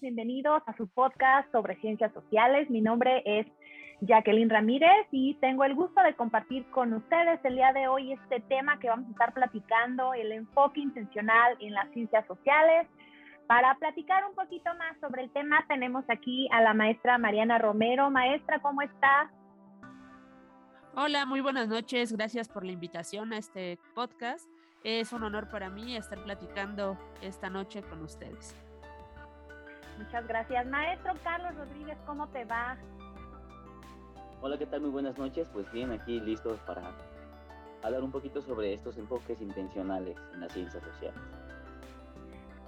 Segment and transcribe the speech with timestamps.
[0.00, 2.70] bienvenidos a su podcast sobre ciencias sociales.
[2.70, 3.46] Mi nombre es
[4.00, 8.40] Jacqueline Ramírez y tengo el gusto de compartir con ustedes el día de hoy este
[8.40, 12.86] tema que vamos a estar platicando, el enfoque intencional en las ciencias sociales.
[13.46, 18.10] Para platicar un poquito más sobre el tema tenemos aquí a la maestra Mariana Romero.
[18.10, 19.30] Maestra, ¿cómo está?
[20.94, 22.12] Hola, muy buenas noches.
[22.12, 24.48] Gracias por la invitación a este podcast.
[24.84, 28.56] Es un honor para mí estar platicando esta noche con ustedes.
[29.98, 30.66] Muchas gracias.
[30.66, 32.76] Maestro Carlos Rodríguez, ¿cómo te va?
[34.40, 34.80] Hola, ¿qué tal?
[34.80, 35.48] Muy buenas noches.
[35.52, 36.82] Pues bien, aquí listos para
[37.82, 41.20] hablar un poquito sobre estos enfoques intencionales en las ciencias sociales.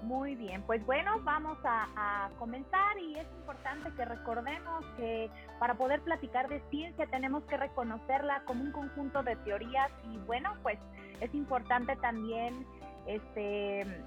[0.05, 6.03] Muy bien, pues bueno, vamos a, comenzar y es importante que recordemos que para poder
[6.03, 10.79] platicar de ciencia tenemos que reconocerla como un conjunto de teorías y bueno, pues
[11.21, 12.67] es importante también
[13.07, 14.05] este,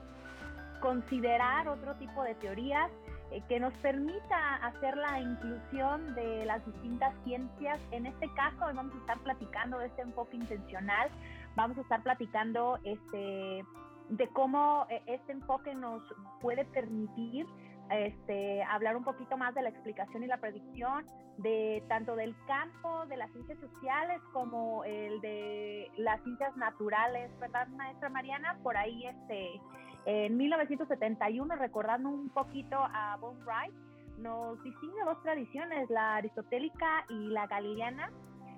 [0.81, 2.91] considerar otro tipo de teorías
[3.31, 7.79] eh, que nos permita hacer la inclusión de las distintas ciencias.
[7.91, 11.09] En este caso, vamos a estar platicando de este enfoque intencional,
[11.55, 13.65] vamos a estar platicando este,
[14.09, 16.01] de cómo eh, este enfoque nos
[16.41, 17.45] puede permitir
[17.89, 21.05] este, hablar un poquito más de la explicación y la predicción
[21.37, 27.67] de tanto del campo de las ciencias sociales como el de las ciencias naturales, ¿verdad,
[27.69, 28.57] maestra Mariana?
[28.63, 29.61] Por ahí este,
[30.09, 33.73] en 1971, recordando un poquito a Von Wright,
[34.17, 38.09] nos distingue dos tradiciones, la aristotélica y la galileana,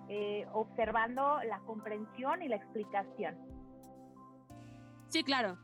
[0.10, 3.36] eh, observando la comprensión y la explicación.
[5.08, 5.58] Sí, claro.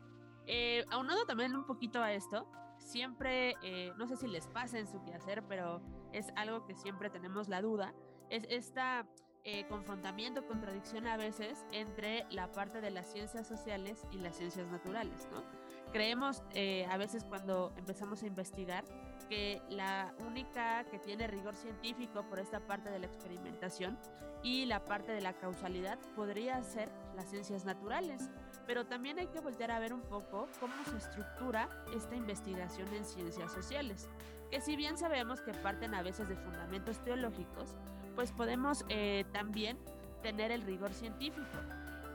[0.48, 4.88] Eh, aunado también un poquito a esto, siempre, eh, no sé si les pasa en
[4.88, 7.94] su quehacer, pero es algo que siempre tenemos la duda,
[8.28, 9.06] es esta
[9.48, 14.66] eh, confrontamiento, contradicción a veces entre la parte de las ciencias sociales y las ciencias
[14.66, 15.44] naturales, ¿no?
[15.92, 18.84] Creemos eh, a veces cuando empezamos a investigar
[19.28, 23.98] que la única que tiene rigor científico por esta parte de la experimentación
[24.42, 28.30] y la parte de la causalidad podría ser las ciencias naturales,
[28.66, 33.04] pero también hay que voltear a ver un poco cómo se estructura esta investigación en
[33.04, 34.08] ciencias sociales,
[34.50, 37.74] que si bien sabemos que parten a veces de fundamentos teológicos,
[38.14, 39.78] pues podemos eh, también
[40.22, 41.58] tener el rigor científico.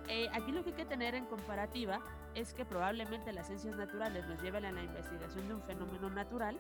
[0.08, 2.02] Eh, aquí lo que hay que tener en comparativa
[2.36, 6.60] es que probablemente las ciencias naturales nos lleven a la investigación de un fenómeno natural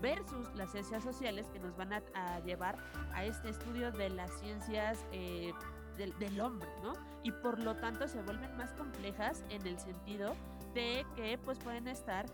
[0.00, 2.76] versus las ciencias sociales que nos van a, llevar
[3.12, 5.52] a este estudio de las ciencias eh,
[5.96, 6.94] del, hombre, ¿no?
[7.22, 10.34] Y por lo tanto se vuelven más complejas en el sentido
[10.72, 12.24] de que pues pueden estar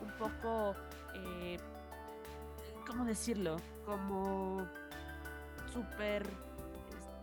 [0.00, 0.74] un poco,
[2.86, 3.56] ¿cómo decirlo?
[3.84, 4.66] Como
[5.72, 6.26] súper...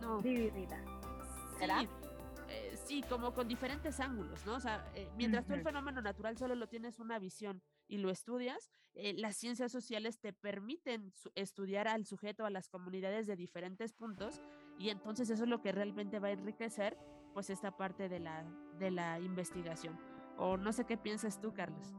[0.00, 0.20] No.
[0.20, 0.50] Sí,
[2.92, 4.56] eh, sí, como con diferentes ángulos, ¿no?
[4.56, 8.10] O sea, eh, mientras tú el fenómeno natural solo lo tienes una visión y lo
[8.10, 13.92] estudias, eh, las ciencias sociales te permiten estudiar al sujeto, a las comunidades de diferentes
[13.92, 14.40] puntos,
[14.78, 16.96] y entonces eso es lo que realmente va a enriquecer,
[17.34, 18.44] pues, esta parte de la,
[18.78, 19.98] de la investigación.
[20.36, 21.94] O no sé qué piensas tú, Carlos.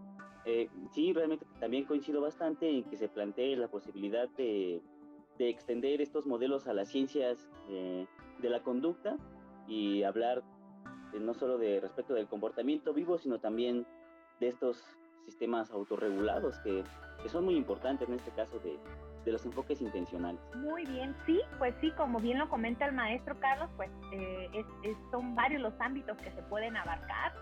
[0.91, 4.81] sí, realmente también coincido bastante en que se plantee la posibilidad de
[5.37, 8.05] de extender estos modelos a las ciencias eh,
[8.39, 9.17] de la conducta
[9.67, 10.43] y hablar
[11.19, 13.85] no solo de respecto del comportamiento vivo, sino también
[14.39, 14.83] de estos
[15.25, 16.83] sistemas autorregulados que,
[17.21, 18.77] que son muy importantes en este caso de,
[19.25, 20.41] de, los enfoques intencionales.
[20.55, 24.65] Muy bien, sí, pues sí, como bien lo comenta el maestro Carlos, pues eh,
[25.11, 27.33] son varios los ámbitos que se pueden abarcar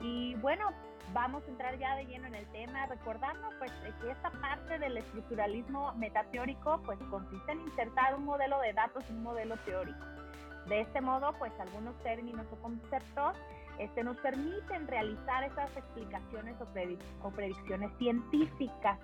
[0.00, 0.70] y bueno,
[1.12, 3.72] vamos a entrar ya de lleno en el tema, recordando pues
[4.02, 9.16] que esta parte del estructuralismo metateórico pues consiste en insertar un modelo de datos en
[9.16, 10.04] un modelo teórico.
[10.68, 13.36] De este modo, pues algunos términos o conceptos
[13.78, 16.56] este, nos permiten realizar esas explicaciones
[17.22, 18.98] o, predicciones científicas.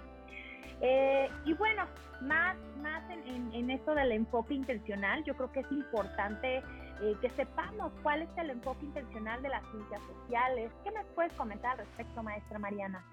[0.81, 1.85] Eh, y bueno,
[2.21, 6.63] más, más en, en, esto del enfoque intencional, yo creo que es importante
[7.01, 10.73] eh, que sepamos cuál es el enfoque intencional de las ciencias sociales.
[10.83, 13.05] ¿Qué nos puedes comentar al respecto, maestra Mariana?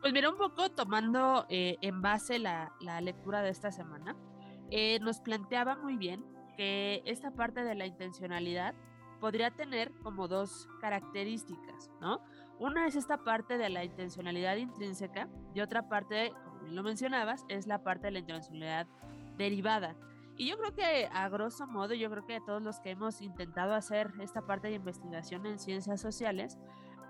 [0.00, 4.16] Pues mira, un poco tomando eh, en base la, la, lectura de esta semana,
[4.70, 6.24] eh, nos planteaba muy bien
[6.56, 8.74] que esta parte de la intencionalidad
[9.20, 12.20] podría tener como dos características, ¿no?
[12.58, 17.66] Una es esta parte de la intencionalidad intrínseca y otra parte, como lo mencionabas, es
[17.66, 18.86] la parte de la intencionalidad
[19.36, 19.94] derivada.
[20.38, 23.74] Y yo creo que a grosso modo, yo creo que todos los que hemos intentado
[23.74, 26.58] hacer esta parte de investigación en ciencias sociales,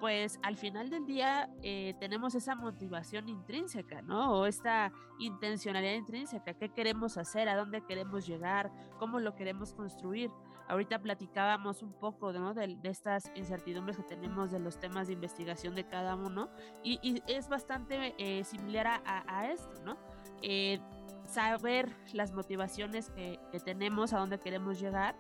[0.00, 4.32] pues al final del día eh, tenemos esa motivación intrínseca, ¿no?
[4.32, 10.31] O esta intencionalidad intrínseca, qué queremos hacer, a dónde queremos llegar, cómo lo queremos construir.
[10.69, 12.52] Ahorita platicábamos un poco ¿no?
[12.52, 16.50] de, estas incertidumbres que tenemos de los temas de investigación de cada uno
[16.82, 19.96] y, es bastante eh, similar a, esto, ¿no?
[20.43, 20.81] Eh,
[21.26, 25.16] saber las motivaciones que, que tenemos, a dónde queremos llegar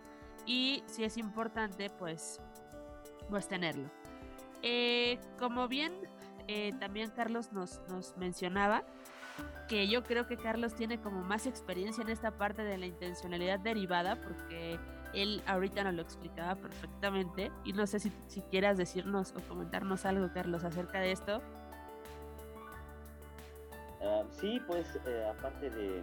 [0.46, 2.40] y si es importante, pues,
[3.28, 3.90] pues tenerlo.
[4.68, 5.92] Eh, como bien
[6.48, 8.82] eh, también Carlos nos, nos mencionaba,
[9.68, 13.60] que yo creo que Carlos tiene como más experiencia en esta parte de la intencionalidad
[13.60, 14.80] derivada, porque
[15.14, 17.52] él ahorita nos lo explicaba perfectamente.
[17.64, 21.40] Y no sé si, si quieras decirnos o comentarnos algo, Carlos, acerca de esto.
[24.02, 26.02] Ah, sí, pues eh, aparte de,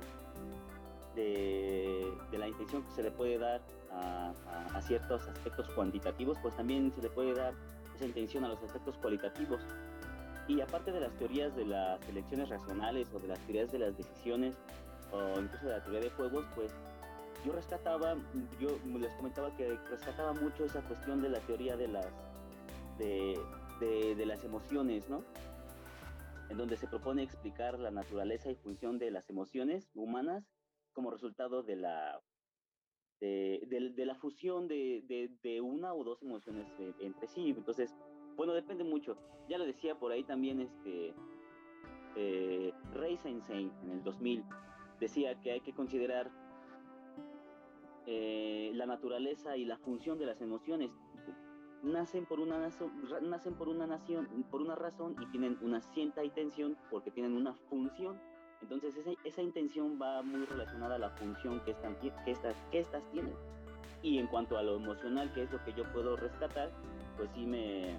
[1.16, 3.60] de, la intención que se le puede dar
[3.92, 4.32] a,
[4.74, 7.54] a, ciertos aspectos cuantitativos, pues también se le puede dar
[7.96, 9.62] esa intención a los aspectos cualitativos.
[10.48, 13.98] Y aparte de las teorías de las elecciones racionales o de las teorías de las
[13.98, 14.56] decisiones
[15.12, 16.74] o incluso de la teoría de juegos, pues
[17.46, 18.16] yo rescataba,
[18.60, 22.08] yo les comentaba que rescataba mucho esa cuestión de la teoría de las,
[22.98, 23.40] de,
[23.80, 25.24] de, de las emociones, ¿no?
[26.50, 30.44] En donde se propone explicar la naturaleza y función de las emociones humanas
[30.94, 32.22] como resultado de la
[33.20, 37.50] de, la fusión de, de, una o dos emociones eh, entre sí.
[37.50, 37.94] Entonces,
[38.36, 39.18] bueno, depende mucho.
[39.50, 41.14] Ya lo decía por ahí también este
[42.16, 44.44] eh, Ray en el 2000
[45.00, 46.32] decía que hay que considerar
[48.06, 50.92] eh, la naturaleza y la función de las emociones.
[51.82, 52.58] Nacen por una
[53.22, 57.54] nacen por una nación, por una razón y tienen una cierta intención porque tienen una
[57.70, 58.22] función
[58.64, 62.80] entonces esa, esa intención va muy relacionada a la función que, están, que, estas, que
[62.80, 63.36] estas tienen.
[64.02, 66.72] Y en cuanto a lo emocional, que es lo que yo puedo rescatar,
[67.18, 67.98] pues sí me,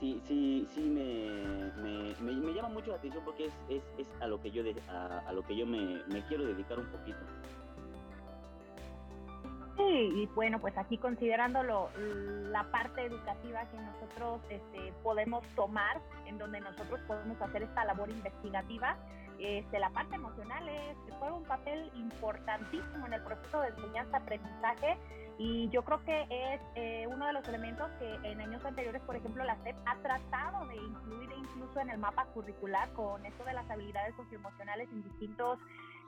[0.00, 4.26] sí, sí, sí me, me, me, llama mucho la atención porque es, es, es a
[4.26, 7.18] lo que yo, de, a, lo que yo me, me, quiero dedicar un poquito.
[9.80, 16.36] Sí, y bueno, pues aquí considerándolo la parte educativa que nosotros este, podemos tomar, en
[16.36, 18.98] donde nosotros podemos hacer esta labor investigativa,
[19.38, 24.98] este, la parte emocional es, juega un papel importantísimo en el proceso de enseñanza-aprendizaje
[25.38, 29.16] y yo creo que es eh, uno de los elementos que en años anteriores, por
[29.16, 33.54] ejemplo, la SEP ha tratado de incluir incluso en el mapa curricular con esto de
[33.54, 35.58] las habilidades socioemocionales en distintos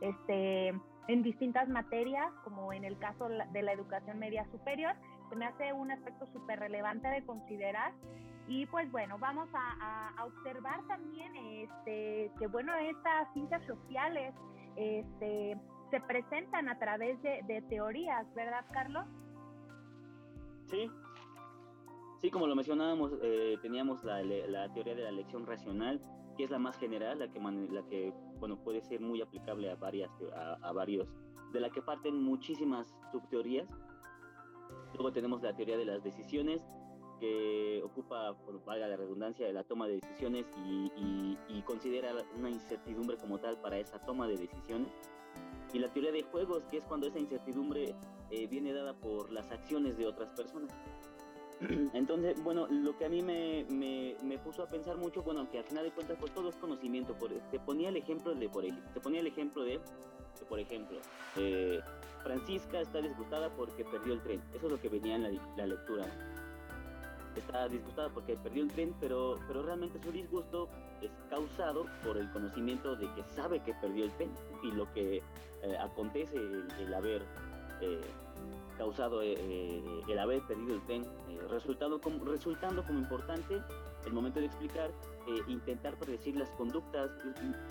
[0.02, 0.74] este,
[1.08, 4.94] en distintas materias, como en el caso de la educación media superior,
[5.30, 7.92] se me hace un aspecto súper relevante de considerar.
[8.48, 14.34] Y pues bueno, vamos a, observar también este, que bueno, estas ciencias sociales
[14.76, 15.56] este,
[15.90, 19.06] se presentan a través de, teorías, ¿verdad, Carlos?
[20.66, 20.90] Sí,
[22.20, 26.00] sí, como lo mencionábamos, eh, teníamos la, la teoría de la elección racional,
[26.36, 29.76] que es la más general, la que, la que bueno, puede ser muy aplicable a,
[29.76, 30.10] varias,
[30.62, 31.06] a, varios,
[31.52, 33.68] de la que parten muchísimas subteorías.
[34.94, 36.60] Luego tenemos la teoría de las decisiones,
[37.20, 42.50] que ocupa, por valga la redundancia, de la toma de decisiones y, y, considera una
[42.50, 44.88] incertidumbre como tal para esa toma de decisiones.
[45.72, 47.94] Y la teoría de juegos, que es cuando esa incertidumbre
[48.30, 50.72] eh, viene dada por las acciones de otras personas.
[51.94, 55.58] Entonces, bueno, lo que a mí me, me, me, puso a pensar mucho, bueno, que
[55.58, 57.14] al final de cuentas, pues todo es conocimiento.
[57.14, 59.80] Por, te ponía el ejemplo de, por, te ponía el ejemplo de,
[60.48, 60.98] por ejemplo,
[61.36, 61.80] eh,
[62.22, 64.42] Francisca está disgustada porque perdió el tren.
[64.54, 66.04] Eso es lo que venía en la, la lectura.
[67.36, 70.68] Está disgustada porque perdió el tren, pero, pero realmente su disgusto
[71.00, 74.30] es causado por el conocimiento de que sabe que perdió el tren
[74.62, 77.22] y lo que eh, acontece el, haber
[77.80, 78.00] eh,
[78.76, 83.62] causado eh, eh, el haber perdido el tren, eh, resultando, como, resultando como importante
[84.06, 84.90] el momento de explicar,
[85.46, 87.10] intentar predecir las conductas,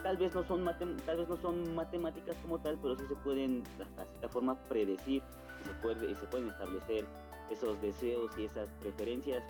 [0.02, 0.64] tal vez no son
[1.06, 5.22] tal vez no son matemáticas como tal, pero sí se pueden de cierta forma predecir
[5.66, 7.06] se, puede, se pueden establecer
[7.50, 9.44] esos deseos y esas preferencias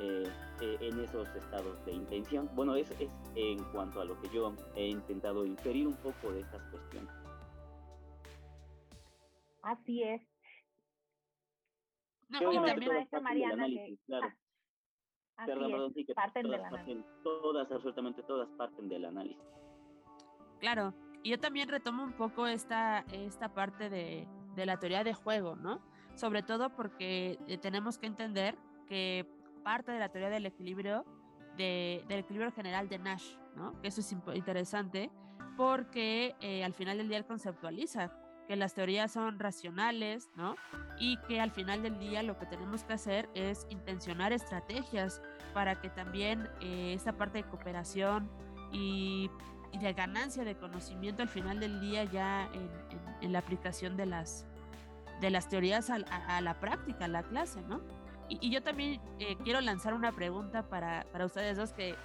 [0.00, 2.48] en esos estados de intención.
[2.54, 6.40] Bueno, eso es en cuanto a lo que yo he intentado inferir un poco de
[6.40, 7.12] estas cuestiones.
[9.62, 10.33] Así es.
[12.28, 14.28] No, y también Mariana que, claro.
[15.36, 19.42] Ah, perdón, perdón, sí, que parten todas, del parten, todas, absolutamente todas parten del análisis.
[20.60, 25.12] Claro, y yo también retomo un poco esta, esta parte de, de la teoría de
[25.12, 25.82] juego, ¿no?
[26.14, 29.26] Sobre todo porque eh, tenemos que entender que
[29.64, 31.04] parte de la teoría del equilibrio,
[31.56, 33.80] de, del equilibrio general de Nash, ¿no?
[33.80, 35.10] Que eso es interesante
[35.56, 38.12] porque eh, al final del día él conceptualiza
[38.46, 40.56] que las teorías son racionales, ¿no?
[40.98, 45.22] Y que al final del día lo que tenemos que hacer es intencionar estrategias
[45.52, 48.30] para que también eh, parte de cooperación
[48.72, 49.30] y,
[49.80, 52.48] de ganancia de conocimiento al final del día ya
[53.20, 54.46] en, la aplicación de las,
[55.20, 57.80] de las teorías a, la práctica, a la clase, ¿no?
[58.28, 61.96] Y, yo también eh, quiero lanzar una pregunta para, para ustedes dos que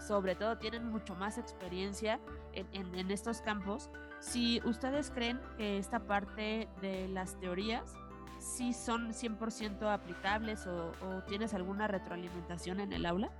[0.00, 2.18] sobre todo tienen mucho más experiencia
[2.52, 3.90] en, en estos campos
[4.20, 7.96] si ustedes creen que esta parte de las teorías
[8.38, 10.92] sí son 100% aplicables o,
[11.28, 13.30] tienes alguna retroalimentación en el aula.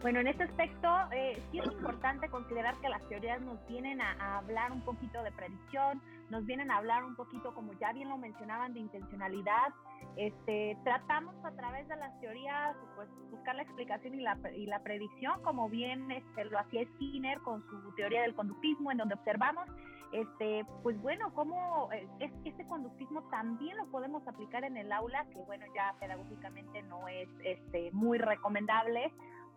[0.00, 4.38] Bueno, en este aspecto eh, sí es importante considerar que las teorías nos vienen a,
[4.38, 8.16] hablar un poquito de predicción, nos vienen a hablar un poquito, como ya bien lo
[8.16, 9.68] mencionaban, de intencionalidad.
[10.16, 14.82] Este, tratamos a través de las teorías, pues, buscar la explicación y la, y la
[14.82, 19.68] predicción, como bien este, lo hacía Skinner con su teoría del conductismo, en donde observamos,
[20.12, 25.26] este, pues bueno, cómo eh, es, este conductismo también lo podemos aplicar en el aula,
[25.26, 29.12] que bueno, ya pedagógicamente no es este, muy recomendable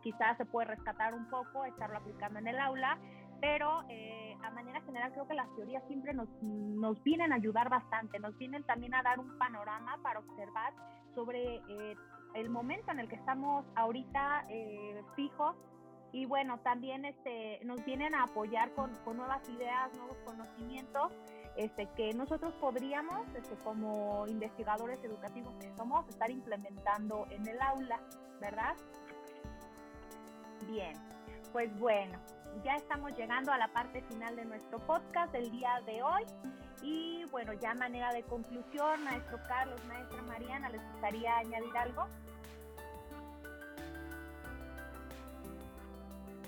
[0.05, 3.00] quizás se puede rescatar un poco, estarlo aplicando en el aula,
[3.42, 7.70] pero eh, a manera general creo que las teorías siempre nos, nos vienen a ayudar
[7.70, 10.74] bastante, nos vienen también a dar un panorama para observar
[11.13, 11.96] sobre eh,
[12.36, 15.56] el momento en el que estamos ahorita eh, fijos
[16.12, 21.12] y bueno, también este, nos vienen a apoyar con, con nuevas ideas, nuevos conocimientos
[21.58, 28.00] este, que nosotros podríamos, este, como investigadores educativos que somos, estar implementando en el aula,
[28.39, 28.75] ¿verdad?
[30.68, 30.94] Bien,
[31.51, 32.20] pues bueno,
[32.64, 36.24] ya estamos llegando a la parte final de nuestro podcast del día de hoy.
[36.82, 42.08] Y bueno, ya manera de conclusión, maestro Carlos, maestra Mariana, ¿les gustaría añadir algo?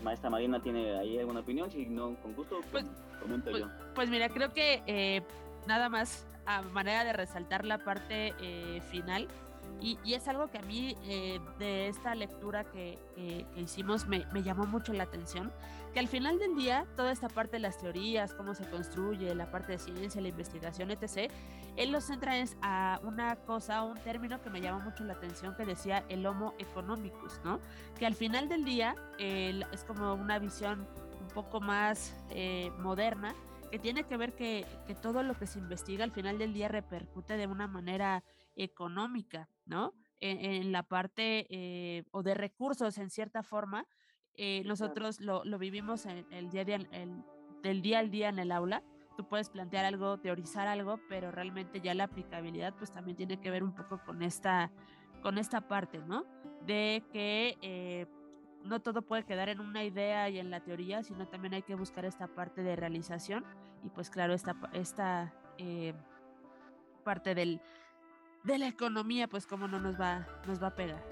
[0.03, 1.71] Maestra Mariana, ¿tiene ahí alguna opinión?
[1.71, 2.85] Si no, con gusto, pues,
[3.19, 3.69] comento pues, yo.
[3.95, 5.23] Pues mira, creo que eh,
[5.65, 9.27] nada más a manera de resaltar la parte eh, final,
[9.79, 12.97] y, es algo que a mí eh, de esta lectura que,
[13.55, 15.51] hicimos me, llamó mucho la atención,
[15.93, 19.49] que al final del día toda esta parte de las teorías, cómo se construye, la
[19.51, 21.31] parte de ciencia, la investigación, etc.,
[21.75, 25.65] él lo centra a una cosa, un término que me llamó mucho la atención que
[25.65, 27.59] decía el homo economicus, ¿no?
[27.99, 30.87] Que al final del día es como una visión
[31.21, 33.35] un poco más eh, moderna
[33.69, 36.67] que tiene que ver que, que todo lo que se investiga al final del día
[36.67, 38.23] repercute de una manera
[38.57, 39.93] económica, ¿no?
[40.19, 43.85] En, la parte eh, o de recursos en cierta forma.
[44.33, 48.83] Eh, nosotros lo, vivimos en el día, del día al día en el aula.
[49.15, 53.49] Tú puedes plantear algo, teorizar algo, pero realmente ya la aplicabilidad pues también tiene que
[53.51, 54.71] ver un poco con esta,
[55.21, 56.23] con esta parte, ¿no?
[56.65, 58.07] De que eh,
[58.63, 61.75] no todo puede quedar en una idea y en la teoría, sino también hay que
[61.75, 63.45] buscar esta parte de realización
[63.83, 65.33] y pues claro, esta, esta
[67.03, 67.61] parte del,
[68.43, 71.03] de la economía, pues cómo no nos va, nos va a pegar.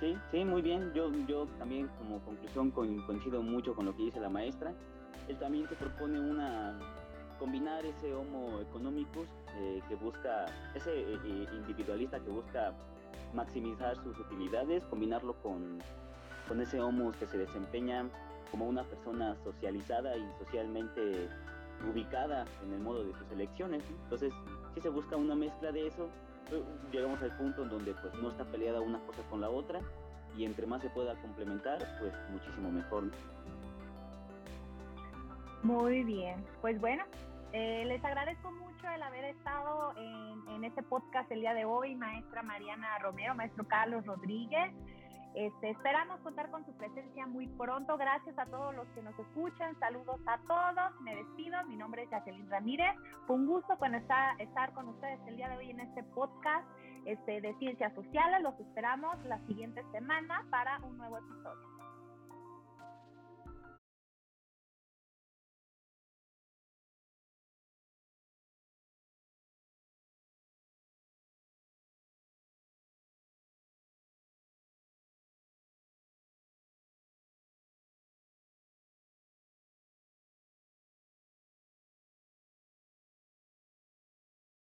[0.00, 0.92] Sí, sí, muy bien.
[0.92, 4.74] Yo, yo también como conclusión coincido mucho con lo que dice la maestra.
[5.28, 6.78] Él también te propone una
[7.38, 12.72] combinar ese homo economicus eh, que busca, ese eh, eh, individualista que busca
[13.32, 15.82] maximizar sus utilidades, combinarlo con,
[16.48, 18.08] con ese homo que se desempeña
[18.50, 21.28] como una persona socializada y socialmente
[21.90, 23.82] ubicada en el modo de sus elecciones.
[24.04, 24.32] Entonces,
[24.74, 26.08] si se busca una mezcla de eso,
[26.92, 29.80] llegamos al punto en donde pues no está peleada una cosa con la otra
[30.36, 33.04] y entre más se pueda complementar, pues muchísimo mejor.
[35.62, 37.04] Muy bien, pues bueno,
[37.52, 41.94] eh, les agradezco mucho el haber estado en, en este podcast el día de hoy,
[41.94, 44.72] maestra Mariana Romero, maestro Carlos Rodríguez.
[45.34, 47.96] Este, esperamos contar con su presencia muy pronto.
[47.96, 49.76] Gracias a todos los que nos escuchan.
[49.80, 51.00] Saludos a todos.
[51.00, 51.56] Me despido.
[51.66, 52.94] Mi nombre es Jacqueline Ramírez.
[53.26, 56.66] Fue un gusto estar, estar con ustedes el día de hoy en este podcast
[57.04, 58.42] este, de Ciencias Sociales.
[58.42, 61.73] Los esperamos la siguiente semana para un nuevo episodio.